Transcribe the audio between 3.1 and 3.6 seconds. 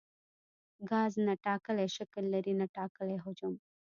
حجم.